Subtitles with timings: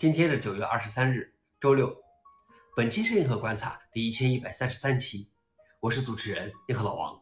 [0.00, 1.94] 今天是九月二十三日，周六。
[2.74, 5.28] 本期是硬核观察第一千一百三十三期，
[5.78, 7.20] 我是主持人硬核老王。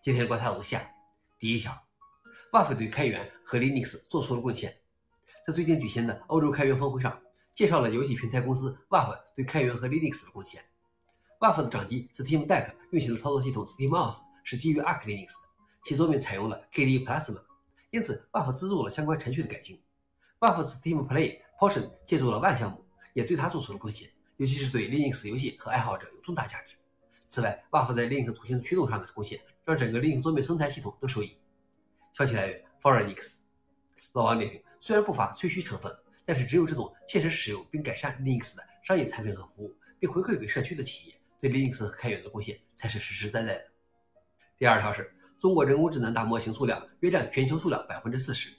[0.00, 0.88] 今天观察如下：
[1.40, 1.76] 第一条
[2.52, 4.72] ，WAF 对开源和 Linux 做出了贡献。
[5.44, 10.64] 在最近举行的欧洲开源峰会上，介绍了游戏平台公司 WAF 对开源和 Linux 的贡献。
[11.40, 15.48] WAF 的掌机 Steam Deck 运行的操作系统 SteamOS 是基于 Arc Linux 的，
[15.82, 17.42] 其桌面采用了 KDE Plasma，
[17.90, 19.82] 因此 WAF 资助了相关程序的改进。
[20.38, 26.74] WAF Steam Play Portion 借助了万项目，也对它做出了贡献，尤其是对 Linux 游戏和爱好者有重大价值。
[27.28, 31.36] 此外，WAF 在 Linux 图形驱动上的贡献，让整个 Linux 桌面生态系统都受益。
[32.12, 33.36] 消息来源：Forenix。
[34.12, 35.92] 老王点评：虽然不乏吹嘘成分，
[36.24, 43.64] 但是只有这种切实使用并改善 Linux 的商业产品和服务，并回馈给社区的企业，对 Linux 和开源的贡献才是实实在在的。
[44.56, 48.54] 第二条是中国人工智能大模型数量约占全球数量百分之四十。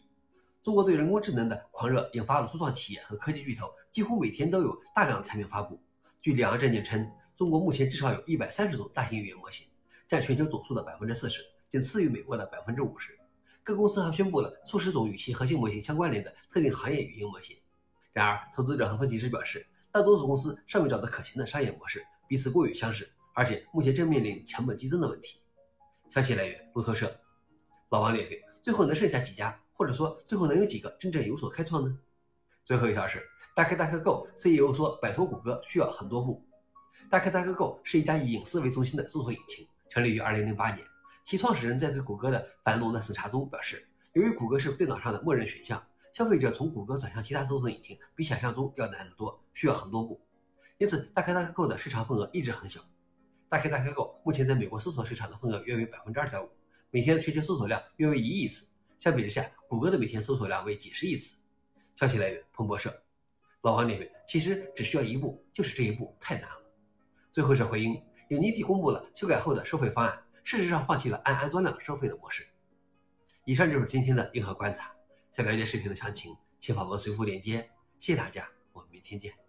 [0.66, 5.80] 中国对人工智能的狂热引发了初创企业和科技巨头几乎每天都有大量的产品发布。
[6.24, 9.68] 据两岸证券称，中国目前至少有一百三十种大型语言模型，
[10.08, 13.16] 占全球总数的百分之四十，仅次于美国的百分之五十。
[13.62, 17.56] 各公司还宣布了数十种与其核心模型相关联的特定行业语音模型。
[18.12, 25.40] 然而，投资者和分析师表示，大多数公司尚未找到可行的商业模式，彼此过于相似，而且目前正面临成本激增的问题。
[26.10, 27.16] 消息来源：路透社。
[27.90, 29.56] 老王点评：最后能剩下几家？
[29.74, 32.00] 或者说，最后能有几个真正有所开创呢？
[32.64, 33.24] 最后一条是
[33.56, 36.44] ，DuckDuckGo CEO 说，摆脱谷歌需要很多步。
[37.12, 40.80] DuckDuckGo 是一家以隐私为中心的搜索引擎，成立于2008年。
[41.24, 50.20] 其创始人在对谷歌的反垄断审查中表示，由于谷歌是电脑上的默认选项，消费者从谷歌转向其他搜索引擎比想象中要难得多，需要很多步。
[50.80, 52.82] 因此，DuckDuckGo 的市场份额一直很小。
[53.48, 56.50] DuckDuckGo 目前在美国搜索市场的份额约为百分之二点五，
[56.92, 58.66] 每天的全球搜索量约为一亿次。
[59.00, 61.36] 相比之下，谷歌的每天搜索量为几十亿次。
[61.94, 63.04] 消息来源：彭博社。
[63.62, 66.62] 老王认为：其实只需要一步，就是这一步太难了。
[67.32, 67.94] 最后是回应：
[68.30, 72.48] 有 n i t 公布了修改后的收费方案，事实上放弃了按安装量收费的模式。
[73.44, 74.92] 以上就是今天的硬核观察。
[75.34, 77.70] 想了解视频的详情，请访问随附链接。
[78.00, 79.45] 谢谢大家，我们明天见。